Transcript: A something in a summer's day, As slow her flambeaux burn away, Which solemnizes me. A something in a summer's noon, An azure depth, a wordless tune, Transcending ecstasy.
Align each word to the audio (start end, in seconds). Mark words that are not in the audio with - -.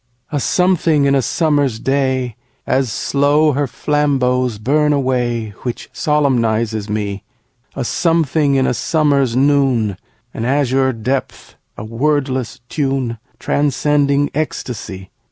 A 0.31 0.39
something 0.39 1.05
in 1.05 1.13
a 1.13 1.21
summer's 1.21 1.79
day, 1.79 2.35
As 2.65 2.91
slow 2.91 3.51
her 3.51 3.67
flambeaux 3.67 4.57
burn 4.57 4.93
away, 4.93 5.51
Which 5.61 5.91
solemnizes 5.93 6.89
me. 6.89 7.23
A 7.75 7.83
something 7.85 8.55
in 8.55 8.65
a 8.65 8.73
summer's 8.73 9.35
noon, 9.35 9.97
An 10.33 10.43
azure 10.43 10.91
depth, 10.91 11.53
a 11.77 11.83
wordless 11.83 12.61
tune, 12.67 13.19
Transcending 13.37 14.31
ecstasy. 14.33 15.11